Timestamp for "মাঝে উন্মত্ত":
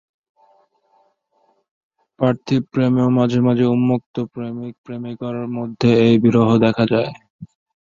3.47-4.15